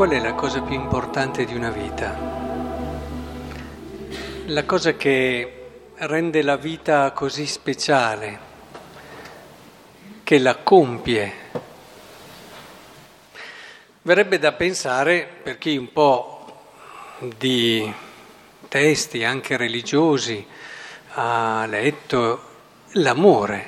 qual 0.00 0.12
è 0.12 0.18
la 0.18 0.32
cosa 0.32 0.62
più 0.62 0.74
importante 0.74 1.44
di 1.44 1.54
una 1.54 1.68
vita? 1.68 2.16
La 4.46 4.64
cosa 4.64 4.94
che 4.94 5.66
rende 5.96 6.40
la 6.40 6.56
vita 6.56 7.12
così 7.12 7.44
speciale, 7.44 8.38
che 10.24 10.38
la 10.38 10.56
compie. 10.56 11.32
Verrebbe 14.00 14.38
da 14.38 14.52
pensare, 14.52 15.28
per 15.42 15.58
chi 15.58 15.76
un 15.76 15.92
po' 15.92 16.62
di 17.36 17.92
testi 18.68 19.22
anche 19.22 19.58
religiosi 19.58 20.46
ha 21.16 21.66
letto, 21.66 22.42
l'amore. 22.92 23.66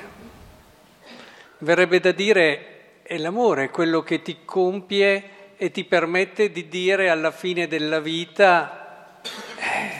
Verrebbe 1.59 1.99
da 1.99 2.11
dire 2.11 3.03
è 3.03 3.19
l'amore 3.19 3.69
quello 3.69 4.01
che 4.01 4.23
ti 4.23 4.39
compie 4.43 5.41
e 5.63 5.71
ti 5.71 5.85
permette 5.85 6.51
di 6.51 6.67
dire 6.67 7.09
alla 7.09 7.31
fine 7.31 7.69
della 7.69 8.01
vita, 8.01 9.21
eh, 9.55 9.91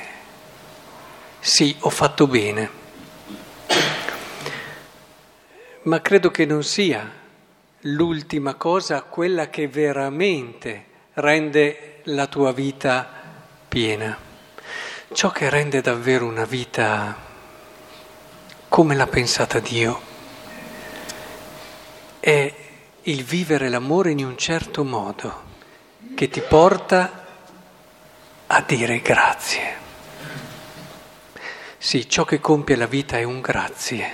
sì, 1.39 1.73
ho 1.79 1.89
fatto 1.89 2.27
bene. 2.27 2.69
Ma 5.83 6.01
credo 6.01 6.31
che 6.31 6.45
non 6.45 6.65
sia 6.65 7.09
l'ultima 7.79 8.55
cosa 8.55 9.03
quella 9.03 9.49
che 9.49 9.69
veramente 9.69 10.85
rende 11.13 12.01
la 12.03 12.27
tua 12.27 12.51
vita 12.51 13.09
piena. 13.69 14.17
Ciò 15.13 15.31
che 15.31 15.49
rende 15.49 15.79
davvero 15.79 16.25
una 16.25 16.43
vita 16.43 17.15
come 18.67 18.95
l'ha 18.95 19.07
pensata 19.07 19.59
Dio 19.59 20.01
è 22.19 22.53
il 23.03 23.23
vivere 23.23 23.69
l'amore 23.69 24.11
in 24.11 24.25
un 24.25 24.37
certo 24.37 24.83
modo 24.83 25.42
che 26.23 26.29
ti 26.29 26.39
porta 26.39 27.25
a 28.47 28.61
dire 28.61 29.01
grazie. 29.01 29.75
Sì, 31.77 32.07
ciò 32.07 32.23
che 32.23 32.39
compie 32.39 32.77
la 32.77 32.85
vita 32.85 33.17
è 33.17 33.23
un 33.23 33.41
grazie. 33.41 34.09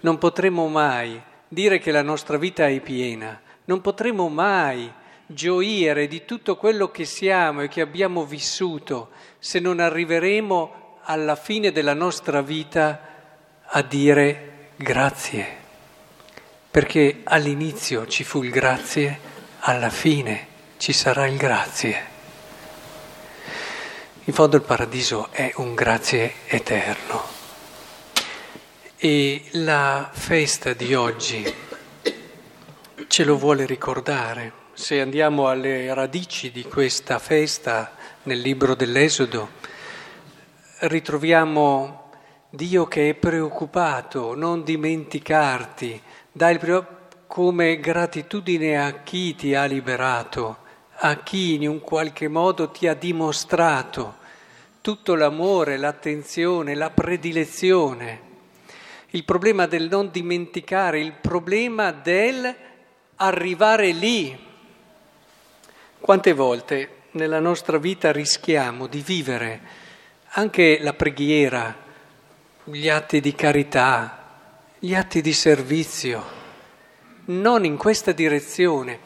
Non 0.00 0.16
potremo 0.16 0.66
mai 0.68 1.20
dire 1.46 1.78
che 1.78 1.90
la 1.90 2.00
nostra 2.00 2.38
vita 2.38 2.66
è 2.68 2.80
piena, 2.80 3.38
non 3.66 3.82
potremo 3.82 4.28
mai 4.28 4.90
gioire 5.26 6.06
di 6.06 6.24
tutto 6.24 6.56
quello 6.56 6.90
che 6.90 7.04
siamo 7.04 7.60
e 7.60 7.68
che 7.68 7.82
abbiamo 7.82 8.24
vissuto 8.24 9.10
se 9.38 9.58
non 9.58 9.78
arriveremo 9.78 11.00
alla 11.02 11.36
fine 11.36 11.70
della 11.70 11.92
nostra 11.92 12.40
vita 12.40 13.00
a 13.62 13.82
dire 13.82 14.70
grazie. 14.76 15.46
Perché 16.70 17.20
all'inizio 17.24 18.06
ci 18.06 18.24
fu 18.24 18.42
il 18.42 18.50
grazie 18.50 19.34
alla 19.68 19.90
fine 19.90 20.46
ci 20.76 20.92
sarà 20.92 21.26
il 21.26 21.36
grazie. 21.36 22.14
In 24.24 24.32
fondo 24.32 24.54
il 24.54 24.62
paradiso 24.62 25.28
è 25.32 25.52
un 25.56 25.74
grazie 25.74 26.34
eterno. 26.46 27.24
E 28.96 29.42
la 29.52 30.08
festa 30.12 30.72
di 30.72 30.94
oggi 30.94 31.52
ce 33.08 33.24
lo 33.24 33.36
vuole 33.36 33.66
ricordare. 33.66 34.52
Se 34.72 35.00
andiamo 35.00 35.48
alle 35.48 35.92
radici 35.92 36.52
di 36.52 36.62
questa 36.62 37.18
festa 37.18 37.96
nel 38.24 38.38
libro 38.38 38.76
dell'Esodo, 38.76 39.48
ritroviamo 40.78 42.10
Dio 42.50 42.86
che 42.86 43.08
è 43.08 43.14
preoccupato, 43.14 44.36
non 44.36 44.62
dimenticarti, 44.62 46.00
dai 46.30 46.52
il 46.52 46.60
come 47.26 47.78
gratitudine 47.80 48.82
a 48.82 49.02
chi 49.02 49.34
ti 49.34 49.54
ha 49.54 49.64
liberato, 49.64 50.58
a 50.98 51.16
chi 51.16 51.54
in 51.54 51.68
un 51.68 51.80
qualche 51.80 52.28
modo 52.28 52.70
ti 52.70 52.86
ha 52.86 52.94
dimostrato 52.94 54.24
tutto 54.80 55.14
l'amore, 55.14 55.76
l'attenzione, 55.76 56.74
la 56.74 56.90
predilezione. 56.90 58.20
Il 59.10 59.24
problema 59.24 59.66
del 59.66 59.88
non 59.88 60.10
dimenticare, 60.10 61.00
il 61.00 61.12
problema 61.12 61.90
del 61.90 62.54
arrivare 63.16 63.90
lì. 63.90 64.38
Quante 65.98 66.32
volte 66.32 66.90
nella 67.12 67.40
nostra 67.40 67.78
vita 67.78 68.12
rischiamo 68.12 68.86
di 68.86 69.00
vivere 69.00 69.60
anche 70.30 70.78
la 70.80 70.92
preghiera, 70.92 71.74
gli 72.64 72.88
atti 72.88 73.20
di 73.20 73.34
carità, 73.34 74.24
gli 74.78 74.94
atti 74.94 75.20
di 75.22 75.32
servizio, 75.32 76.45
non 77.26 77.64
in 77.64 77.76
questa 77.76 78.12
direzione. 78.12 79.00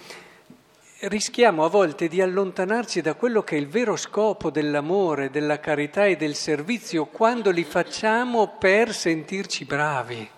Rischiamo 1.01 1.65
a 1.65 1.69
volte 1.69 2.09
di 2.09 2.21
allontanarci 2.21 3.01
da 3.01 3.15
quello 3.15 3.43
che 3.43 3.57
è 3.57 3.59
il 3.59 3.69
vero 3.69 3.97
scopo 3.97 4.51
dell'amore, 4.51 5.31
della 5.31 5.59
carità 5.59 6.05
e 6.05 6.17
del 6.17 6.35
servizio 6.35 7.07
quando 7.07 7.51
li 7.51 7.65
facciamo 7.65 8.57
per 8.59 8.93
sentirci 8.93 9.65
bravi, 9.65 10.29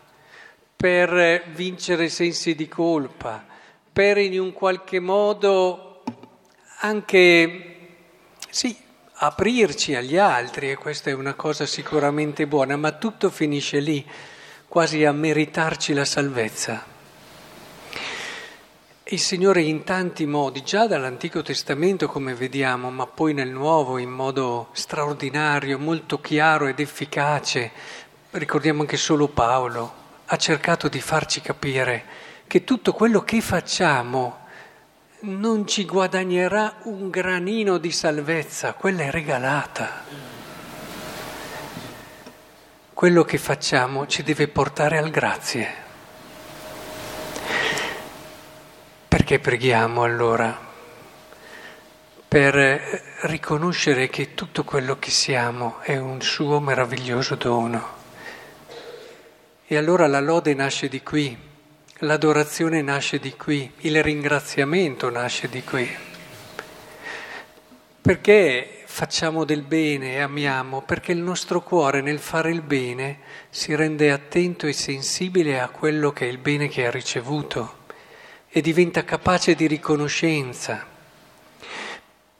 per 0.76 1.42
vincere 1.52 2.08
sensi 2.08 2.54
di 2.54 2.68
colpa, 2.68 3.44
per 3.92 4.18
in 4.18 4.38
un 4.38 4.52
qualche 4.52 5.00
modo 5.00 6.04
anche, 6.78 7.76
sì, 8.48 8.76
aprirci 9.14 9.96
agli 9.96 10.16
altri 10.16 10.70
e 10.70 10.76
questa 10.76 11.10
è 11.10 11.12
una 11.12 11.34
cosa 11.34 11.66
sicuramente 11.66 12.46
buona, 12.46 12.76
ma 12.76 12.92
tutto 12.92 13.30
finisce 13.30 13.80
lì, 13.80 14.04
quasi 14.68 15.04
a 15.04 15.12
meritarci 15.12 15.92
la 15.92 16.04
salvezza. 16.04 16.91
Il 19.12 19.20
Signore 19.20 19.60
in 19.60 19.84
tanti 19.84 20.24
modi, 20.24 20.62
già 20.62 20.86
dall'Antico 20.86 21.42
Testamento 21.42 22.06
come 22.06 22.32
vediamo, 22.32 22.90
ma 22.90 23.06
poi 23.06 23.34
nel 23.34 23.50
Nuovo 23.50 23.98
in 23.98 24.08
modo 24.08 24.68
straordinario, 24.72 25.78
molto 25.78 26.18
chiaro 26.18 26.66
ed 26.66 26.80
efficace, 26.80 27.72
ricordiamo 28.30 28.80
anche 28.80 28.96
solo 28.96 29.28
Paolo, 29.28 29.92
ha 30.24 30.36
cercato 30.38 30.88
di 30.88 31.02
farci 31.02 31.42
capire 31.42 32.04
che 32.46 32.64
tutto 32.64 32.94
quello 32.94 33.20
che 33.20 33.42
facciamo 33.42 34.46
non 35.20 35.66
ci 35.66 35.84
guadagnerà 35.84 36.76
un 36.84 37.10
granino 37.10 37.76
di 37.76 37.92
salvezza, 37.92 38.72
quella 38.72 39.02
è 39.02 39.10
regalata. 39.10 40.04
Quello 42.94 43.24
che 43.24 43.36
facciamo 43.36 44.06
ci 44.06 44.22
deve 44.22 44.48
portare 44.48 44.96
al 44.96 45.10
grazie. 45.10 45.81
Perché 49.12 49.40
preghiamo 49.40 50.04
allora? 50.04 50.58
Per 52.26 52.54
riconoscere 53.24 54.08
che 54.08 54.32
tutto 54.32 54.64
quello 54.64 54.98
che 54.98 55.10
siamo 55.10 55.80
è 55.82 55.98
un 55.98 56.22
suo 56.22 56.60
meraviglioso 56.60 57.34
dono. 57.34 57.88
E 59.66 59.76
allora 59.76 60.06
la 60.06 60.20
lode 60.20 60.54
nasce 60.54 60.88
di 60.88 61.02
qui, 61.02 61.36
l'adorazione 61.98 62.80
nasce 62.80 63.18
di 63.18 63.36
qui, 63.36 63.70
il 63.80 64.02
ringraziamento 64.02 65.10
nasce 65.10 65.46
di 65.50 65.62
qui. 65.62 65.94
Perché 68.00 68.82
facciamo 68.86 69.44
del 69.44 69.62
bene 69.62 70.14
e 70.14 70.20
amiamo? 70.20 70.80
Perché 70.80 71.12
il 71.12 71.20
nostro 71.20 71.60
cuore 71.60 72.00
nel 72.00 72.18
fare 72.18 72.50
il 72.50 72.62
bene 72.62 73.18
si 73.50 73.74
rende 73.74 74.10
attento 74.10 74.66
e 74.66 74.72
sensibile 74.72 75.60
a 75.60 75.68
quello 75.68 76.12
che 76.12 76.24
è 76.24 76.30
il 76.30 76.38
bene 76.38 76.68
che 76.68 76.86
ha 76.86 76.90
ricevuto 76.90 77.80
e 78.54 78.60
diventa 78.60 79.02
capace 79.02 79.54
di 79.54 79.66
riconoscenza. 79.66 80.86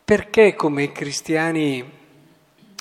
Perché 0.05 0.55
come 0.55 0.93
cristiani 0.93 1.83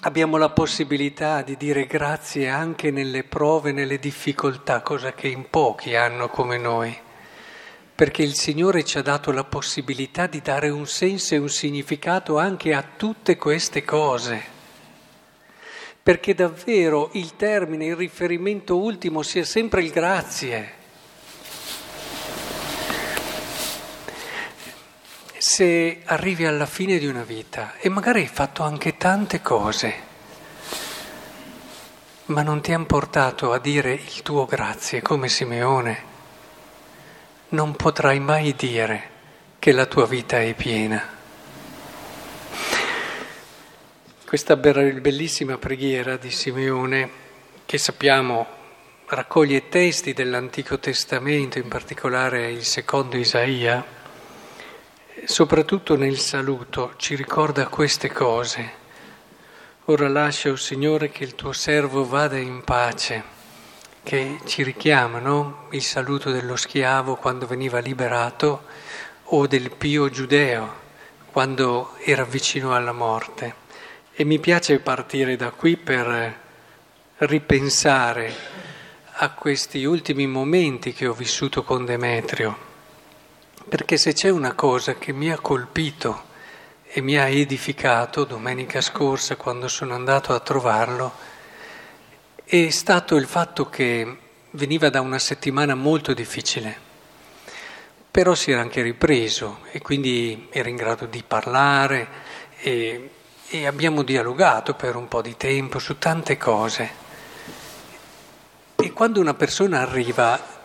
abbiamo 0.01 0.35
la 0.35 0.50
possibilità 0.50 1.41
di 1.41 1.55
dire 1.55 1.85
grazie 1.85 2.50
anche 2.50 2.91
nelle 2.91 3.23
prove, 3.23 3.71
nelle 3.71 4.00
difficoltà, 4.00 4.81
cosa 4.81 5.13
che 5.13 5.29
in 5.29 5.50
pochi 5.50 5.95
hanno 5.95 6.27
come 6.27 6.57
noi? 6.57 6.94
Perché 7.95 8.21
il 8.21 8.33
Signore 8.33 8.83
ci 8.83 8.97
ha 8.97 9.01
dato 9.01 9.31
la 9.31 9.45
possibilità 9.45 10.27
di 10.27 10.41
dare 10.41 10.67
un 10.67 10.85
senso 10.85 11.33
e 11.33 11.38
un 11.38 11.50
significato 11.50 12.38
anche 12.38 12.73
a 12.73 12.83
tutte 12.97 13.38
queste 13.38 13.85
cose. 13.85 14.44
Perché 16.03 16.33
davvero 16.33 17.11
il 17.13 17.38
termine, 17.38 17.85
il 17.85 17.95
riferimento 17.95 18.75
ultimo 18.75 19.21
sia 19.21 19.45
sempre 19.45 19.83
il 19.83 19.91
grazie. 19.91 20.79
Se 25.41 26.01
arrivi 26.05 26.45
alla 26.45 26.67
fine 26.67 26.99
di 26.99 27.07
una 27.07 27.23
vita 27.23 27.73
e 27.79 27.89
magari 27.89 28.19
hai 28.19 28.27
fatto 28.27 28.61
anche 28.61 28.95
tante 28.97 29.41
cose, 29.41 29.93
ma 32.25 32.43
non 32.43 32.61
ti 32.61 32.71
hanno 32.71 32.85
portato 32.85 33.51
a 33.51 33.57
dire 33.57 33.91
il 33.93 34.21
tuo 34.21 34.45
grazie 34.45 35.01
come 35.01 35.29
Simeone, 35.29 36.03
non 37.49 37.75
potrai 37.75 38.19
mai 38.19 38.53
dire 38.55 39.09
che 39.57 39.71
la 39.71 39.88
tua 39.88 40.05
vita 40.05 40.39
è 40.39 40.53
piena. 40.53 41.03
Questa 44.23 44.55
bellissima 44.55 45.57
preghiera 45.57 46.17
di 46.17 46.29
Simeone, 46.29 47.09
che 47.65 47.79
sappiamo 47.79 48.45
raccoglie 49.07 49.69
testi 49.69 50.13
dell'Antico 50.13 50.77
Testamento, 50.77 51.57
in 51.57 51.67
particolare 51.67 52.51
il 52.51 52.63
secondo 52.63 53.17
Isaia, 53.17 53.99
soprattutto 55.25 55.95
nel 55.95 56.18
saluto, 56.18 56.94
ci 56.97 57.15
ricorda 57.15 57.68
queste 57.68 58.12
cose. 58.12 58.79
Ora 59.85 60.07
lascia, 60.07 60.50
o 60.50 60.53
oh 60.53 60.56
Signore, 60.56 61.09
che 61.09 61.23
il 61.23 61.35
tuo 61.35 61.53
servo 61.53 62.06
vada 62.06 62.38
in 62.38 62.63
pace, 62.63 63.23
che 64.03 64.39
ci 64.45 64.63
richiama 64.63 65.19
no? 65.19 65.68
il 65.71 65.83
saluto 65.83 66.31
dello 66.31 66.56
schiavo 66.56 67.15
quando 67.15 67.45
veniva 67.45 67.79
liberato 67.79 68.63
o 69.25 69.47
del 69.47 69.71
pio 69.71 70.09
giudeo 70.09 70.79
quando 71.31 71.95
era 72.00 72.24
vicino 72.25 72.75
alla 72.75 72.91
morte. 72.91 73.56
E 74.13 74.24
mi 74.24 74.39
piace 74.39 74.79
partire 74.79 75.35
da 75.35 75.51
qui 75.51 75.77
per 75.77 76.39
ripensare 77.17 78.33
a 79.13 79.29
questi 79.31 79.83
ultimi 79.85 80.25
momenti 80.25 80.94
che 80.94 81.07
ho 81.07 81.13
vissuto 81.13 81.63
con 81.63 81.85
Demetrio 81.85 82.70
perché 83.71 83.95
se 83.95 84.12
c'è 84.12 84.27
una 84.27 84.51
cosa 84.51 84.95
che 84.95 85.13
mi 85.13 85.31
ha 85.31 85.39
colpito 85.39 86.23
e 86.83 87.00
mi 87.00 87.18
ha 87.18 87.29
edificato 87.29 88.25
domenica 88.25 88.81
scorsa 88.81 89.38
quando 89.38 89.69
sono 89.69 89.94
andato 89.94 90.33
a 90.33 90.41
trovarlo, 90.41 91.13
è 92.44 92.69
stato 92.69 93.15
il 93.15 93.27
fatto 93.27 93.69
che 93.69 94.18
veniva 94.50 94.89
da 94.89 95.00
una 95.00 95.19
settimana 95.19 95.73
molto 95.73 96.13
difficile, 96.13 96.77
però 98.12 98.35
si 98.35 98.51
era 98.51 98.59
anche 98.59 98.81
ripreso 98.81 99.59
e 99.71 99.79
quindi 99.79 100.50
era 100.51 100.67
in 100.67 100.75
grado 100.75 101.06
di 101.06 101.24
parlare 101.25 102.09
e, 102.59 103.09
e 103.47 103.67
abbiamo 103.67 104.03
dialogato 104.03 104.74
per 104.74 104.97
un 104.97 105.07
po' 105.07 105.21
di 105.21 105.38
tempo 105.38 105.79
su 105.79 105.97
tante 105.97 106.35
cose. 106.35 106.89
E 108.75 108.91
quando 108.91 109.21
una 109.21 109.33
persona 109.33 109.79
arriva 109.79 110.59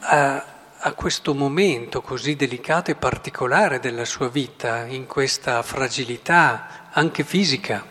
a 0.00 0.53
a 0.86 0.92
questo 0.92 1.32
momento 1.34 2.02
così 2.02 2.36
delicato 2.36 2.90
e 2.90 2.94
particolare 2.94 3.80
della 3.80 4.04
sua 4.04 4.28
vita, 4.28 4.84
in 4.84 5.06
questa 5.06 5.62
fragilità 5.62 6.90
anche 6.92 7.24
fisica, 7.24 7.82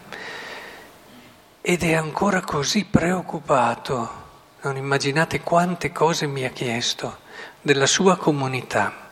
ed 1.60 1.82
è 1.82 1.94
ancora 1.94 2.42
così 2.42 2.86
preoccupato. 2.86 4.22
Non 4.62 4.78
immaginate 4.78 5.42
quante 5.42 5.92
cose 5.92 6.28
mi 6.28 6.46
ha 6.46 6.52
chiesto 6.52 7.18
della 7.62 7.88
sua 7.88 8.16
comunità 8.16 9.10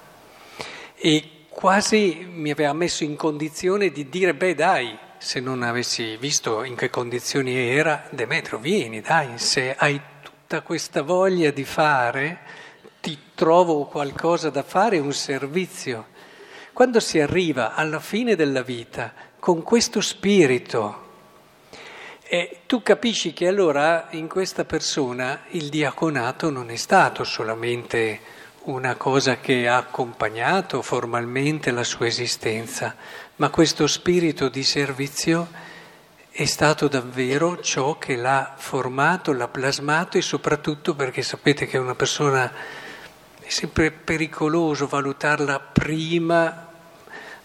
e 0.94 1.46
quasi 1.50 2.24
mi 2.32 2.52
aveva 2.52 2.74
messo 2.74 3.04
in 3.04 3.16
condizione 3.16 3.90
di 3.90 4.08
dire, 4.10 4.36
beh 4.36 4.54
dai, 4.54 4.96
se 5.18 5.40
non 5.40 5.64
avessi 5.64 6.18
visto 6.18 6.64
in 6.64 6.76
che 6.76 6.92
condizioni 6.92 7.56
era, 7.56 8.08
Demetrio, 8.12 8.60
vieni, 8.60 9.02
dai, 9.02 9.40
se 9.40 9.76
hai 9.76 10.00
tutta 10.22 10.62
questa 10.62 11.02
voglia 11.02 11.50
di 11.50 11.64
fare, 11.66 12.61
trovo 13.42 13.86
qualcosa 13.86 14.52
da 14.52 14.62
fare, 14.62 15.00
un 15.00 15.14
servizio. 15.14 16.10
Quando 16.74 17.00
si 17.00 17.20
arriva 17.20 17.74
alla 17.74 18.00
fine 18.00 18.36
della 18.36 18.62
vita 18.62 19.14
con 19.40 19.64
questo 19.64 20.00
spirito, 20.00 21.10
e 22.22 22.60
tu 22.68 22.84
capisci 22.84 23.34
che 23.34 23.48
allora 23.48 24.10
in 24.12 24.28
questa 24.28 24.64
persona 24.64 25.46
il 25.50 25.70
diaconato 25.70 26.52
non 26.52 26.70
è 26.70 26.76
stato 26.76 27.24
solamente 27.24 28.20
una 28.66 28.94
cosa 28.94 29.38
che 29.38 29.68
ha 29.68 29.78
accompagnato 29.78 30.84
formalmente 30.84 31.72
la 31.72 31.84
sua 31.84 32.06
esistenza, 32.06 32.96
ma 33.38 33.50
questo 33.50 33.88
spirito 33.88 34.50
di 34.50 34.62
servizio 34.62 35.48
è 36.30 36.46
stato 36.46 36.88
davvero 36.88 37.60
ciò 37.60 37.98
che 37.98 38.18
l'ha 38.18 38.54
formato, 38.56 39.34
l'ha 39.34 39.48
plasmato 39.48 40.20
e 40.20 40.22
soprattutto 40.22 40.94
perché 40.94 41.24
sapete 41.24 41.66
che 41.66 41.80
una 41.80 41.96
persona 41.96 42.90
sempre 43.48 43.92
pericoloso 43.92 44.88
valutarla 44.88 45.60
prima 45.60 46.70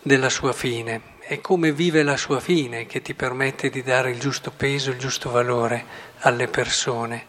della 0.02 0.28
sua 0.28 0.52
fine. 0.52 1.14
È 1.18 1.40
come 1.40 1.72
vive 1.72 2.02
la 2.02 2.16
sua 2.16 2.38
fine 2.38 2.86
che 2.86 3.02
ti 3.02 3.14
permette 3.14 3.70
di 3.70 3.82
dare 3.82 4.10
il 4.10 4.20
giusto 4.20 4.52
peso, 4.52 4.90
il 4.90 4.98
giusto 4.98 5.30
valore 5.30 5.84
alle 6.18 6.46
persone. 6.46 7.26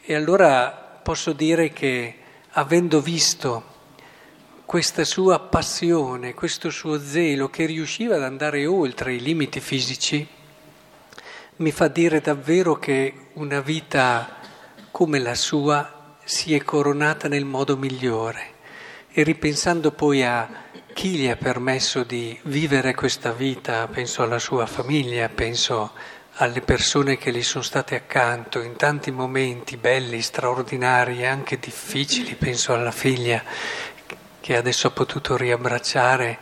E 0.00 0.14
allora 0.14 0.70
posso 1.02 1.32
dire 1.32 1.72
che 1.72 2.18
avendo 2.50 3.00
visto 3.00 3.74
questa 4.64 5.04
sua 5.04 5.40
passione, 5.40 6.34
questo 6.34 6.70
suo 6.70 7.00
zelo 7.00 7.48
che 7.48 7.66
riusciva 7.66 8.16
ad 8.16 8.22
andare 8.22 8.66
oltre 8.66 9.14
i 9.14 9.20
limiti 9.20 9.60
fisici, 9.60 10.26
mi 11.56 11.70
fa 11.70 11.88
dire 11.88 12.20
davvero 12.20 12.76
che 12.76 13.28
una 13.34 13.60
vita 13.60 14.36
come 14.90 15.18
la 15.18 15.34
sua 15.34 15.95
si 16.26 16.56
è 16.56 16.62
coronata 16.64 17.28
nel 17.28 17.44
modo 17.44 17.76
migliore 17.76 18.54
e 19.12 19.22
ripensando 19.22 19.92
poi 19.92 20.24
a 20.24 20.64
chi 20.92 21.10
gli 21.10 21.28
ha 21.28 21.36
permesso 21.36 22.02
di 22.02 22.36
vivere 22.42 22.96
questa 22.96 23.30
vita, 23.30 23.86
penso 23.86 24.24
alla 24.24 24.40
sua 24.40 24.66
famiglia, 24.66 25.28
penso 25.28 25.92
alle 26.38 26.62
persone 26.62 27.16
che 27.16 27.30
gli 27.30 27.44
sono 27.44 27.62
state 27.62 27.94
accanto 27.94 28.60
in 28.60 28.74
tanti 28.74 29.12
momenti 29.12 29.76
belli, 29.76 30.20
straordinari 30.20 31.20
e 31.20 31.26
anche 31.26 31.60
difficili, 31.60 32.34
penso 32.34 32.74
alla 32.74 32.90
figlia 32.90 33.40
che 34.40 34.56
adesso 34.56 34.88
ha 34.88 34.90
potuto 34.90 35.36
riabbracciare 35.36 36.38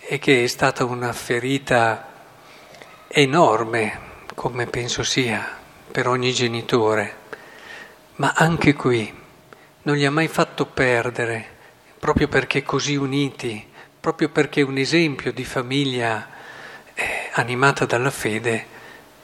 e 0.00 0.18
che 0.18 0.42
è 0.42 0.46
stata 0.48 0.84
una 0.84 1.12
ferita 1.12 2.12
enorme, 3.06 4.00
come 4.34 4.66
penso 4.66 5.04
sia, 5.04 5.48
per 5.92 6.08
ogni 6.08 6.32
genitore. 6.32 7.24
Ma 8.16 8.32
anche 8.34 8.72
qui 8.72 9.12
non 9.82 9.94
gli 9.94 10.04
ha 10.06 10.10
mai 10.10 10.28
fatto 10.28 10.64
perdere, 10.64 11.46
proprio 11.98 12.28
perché 12.28 12.62
così 12.62 12.96
uniti, 12.96 13.62
proprio 14.00 14.30
perché 14.30 14.62
un 14.62 14.78
esempio 14.78 15.34
di 15.34 15.44
famiglia 15.44 16.26
eh, 16.94 17.28
animata 17.32 17.84
dalla 17.84 18.10
fede, 18.10 18.66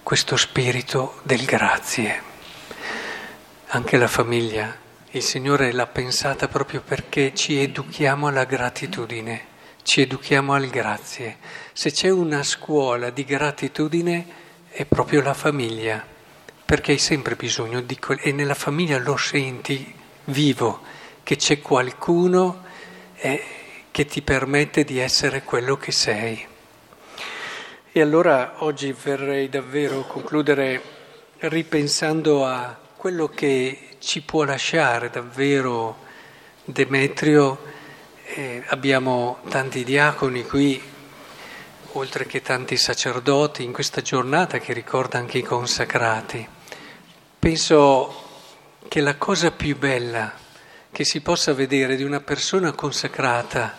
questo 0.03 0.37
spirito 0.37 1.21
del 1.23 1.45
grazie. 1.47 2.23
Anche 3.69 3.97
la 3.97 4.09
famiglia, 4.09 4.77
il 5.13 5.23
Signore 5.23 5.73
l'ha 5.73 5.87
pensata 5.87 6.47
proprio 6.47 6.83
perché 6.83 7.35
ci 7.35 7.59
educhiamo 7.59 8.27
alla 8.27 8.45
gratitudine, 8.45 9.47
ci 9.85 10.03
educhiamo 10.03 10.53
al 10.53 10.67
grazie. 10.67 11.39
Se 11.73 11.91
c'è 11.91 12.11
una 12.11 12.43
scuola 12.43 13.09
di 13.09 13.25
gratitudine 13.25 14.27
è 14.69 14.85
proprio 14.85 15.23
la 15.23 15.35
famiglia 15.35 16.12
perché 16.73 16.93
hai 16.93 16.99
sempre 16.99 17.37
bisogno 17.37 17.83
di 17.83 17.99
quel... 17.99 18.19
e 18.23 18.33
nella 18.33 18.55
famiglia 18.55 18.97
lo 18.97 19.19
senti 19.19 19.95
vivo, 20.25 20.81
che 21.23 21.37
c'è 21.37 21.61
qualcuno 21.61 22.65
eh, 23.17 23.45
che 23.91 24.07
ti 24.07 24.23
permette 24.23 24.83
di 24.83 24.99
essere 24.99 25.43
quello 25.43 25.77
che 25.77 25.93
sei. 25.93 26.47
E 27.93 28.01
allora 28.01 28.55
oggi 28.65 28.91
vorrei 28.93 29.51
davvero 29.51 30.07
concludere 30.07 30.83
ripensando 31.41 32.47
a 32.47 32.75
quello 32.97 33.29
che 33.29 33.97
ci 33.99 34.23
può 34.23 34.45
lasciare 34.45 35.11
davvero 35.11 35.99
Demetrio. 36.65 37.59
Eh, 38.25 38.65
abbiamo 38.69 39.41
tanti 39.51 39.85
diaconi 39.85 40.43
qui, 40.47 40.83
oltre 41.93 42.25
che 42.25 42.41
tanti 42.41 42.79
sacerdoti, 42.79 43.63
in 43.63 43.75
questa 43.75 44.01
giornata 44.01 44.57
che 44.57 44.73
ricorda 44.73 45.19
anche 45.19 45.37
i 45.37 45.43
consacrati. 45.43 46.61
Penso 47.43 48.15
che 48.87 49.01
la 49.01 49.17
cosa 49.17 49.51
più 49.51 49.77
bella 49.77 50.33
che 50.93 51.03
si 51.03 51.23
possa 51.23 51.53
vedere 51.53 51.97
di 51.97 52.05
una 52.05 52.21
persona 52.21 52.71
consacrata 52.71 53.79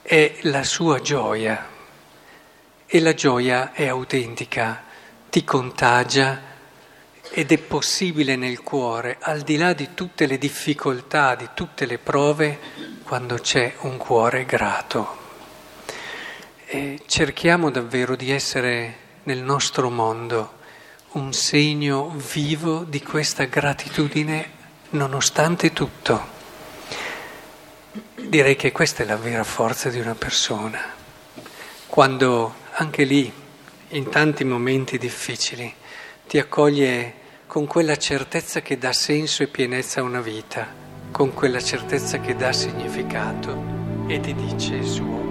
è 0.00 0.36
la 0.42 0.62
sua 0.62 1.00
gioia 1.00 1.68
e 2.86 3.00
la 3.00 3.12
gioia 3.12 3.72
è 3.72 3.88
autentica, 3.88 4.84
ti 5.30 5.42
contagia 5.42 6.40
ed 7.28 7.50
è 7.50 7.58
possibile 7.58 8.36
nel 8.36 8.60
cuore, 8.60 9.16
al 9.18 9.40
di 9.40 9.56
là 9.56 9.72
di 9.72 9.88
tutte 9.92 10.26
le 10.26 10.38
difficoltà, 10.38 11.34
di 11.34 11.48
tutte 11.54 11.86
le 11.86 11.98
prove, 11.98 12.60
quando 13.02 13.34
c'è 13.34 13.74
un 13.80 13.96
cuore 13.96 14.44
grato. 14.44 15.16
E 16.66 17.02
cerchiamo 17.06 17.72
davvero 17.72 18.14
di 18.14 18.30
essere 18.30 18.96
nel 19.24 19.42
nostro 19.42 19.90
mondo 19.90 20.62
un 21.14 21.32
segno 21.32 22.12
vivo 22.32 22.82
di 22.82 23.00
questa 23.00 23.44
gratitudine 23.44 24.50
nonostante 24.90 25.72
tutto. 25.72 26.32
Direi 28.16 28.56
che 28.56 28.72
questa 28.72 29.04
è 29.04 29.06
la 29.06 29.16
vera 29.16 29.44
forza 29.44 29.90
di 29.90 30.00
una 30.00 30.16
persona, 30.16 30.80
quando 31.86 32.54
anche 32.72 33.04
lì, 33.04 33.32
in 33.90 34.08
tanti 34.08 34.42
momenti 34.44 34.98
difficili, 34.98 35.72
ti 36.26 36.38
accoglie 36.38 37.22
con 37.46 37.66
quella 37.66 37.96
certezza 37.96 38.60
che 38.60 38.76
dà 38.76 38.92
senso 38.92 39.44
e 39.44 39.46
pienezza 39.46 40.00
a 40.00 40.04
una 40.04 40.20
vita, 40.20 40.66
con 41.12 41.32
quella 41.32 41.62
certezza 41.62 42.18
che 42.18 42.34
dà 42.34 42.52
significato 42.52 43.62
e 44.08 44.18
ti 44.18 44.34
dice 44.34 44.82
suo. 44.82 45.23